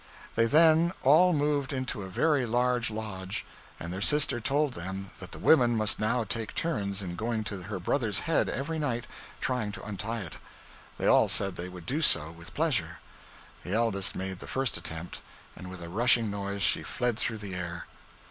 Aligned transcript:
They 0.33 0.47
then 0.47 0.93
all 1.03 1.31
moved 1.31 1.71
into 1.71 2.01
a 2.01 2.09
very 2.09 2.47
large 2.47 2.89
lodge, 2.89 3.45
and 3.79 3.93
their 3.93 4.01
sister 4.01 4.39
told 4.39 4.73
them 4.73 5.11
that 5.19 5.31
the 5.31 5.37
women 5.37 5.77
must 5.77 5.99
now 5.99 6.23
take 6.23 6.55
turns 6.55 7.03
in 7.03 7.13
going 7.15 7.43
to 7.43 7.61
her 7.61 7.79
brother's 7.79 8.21
head 8.21 8.49
every 8.49 8.79
night, 8.79 9.05
trying 9.41 9.71
to 9.73 9.83
untie 9.85 10.21
it. 10.21 10.37
They 10.97 11.05
all 11.05 11.29
said 11.29 11.55
they 11.55 11.69
would 11.69 11.85
do 11.85 12.01
so 12.01 12.31
with 12.31 12.55
pleasure. 12.55 12.97
The 13.63 13.73
eldest 13.75 14.15
made 14.15 14.39
the 14.39 14.47
first 14.47 14.75
attempt, 14.75 15.21
and 15.55 15.69
with 15.69 15.83
a 15.83 15.87
rushing 15.87 16.31
noise 16.31 16.63
she 16.63 16.81
fled 16.81 17.19
through 17.19 17.37
the 17.37 17.53
air. 17.53 17.85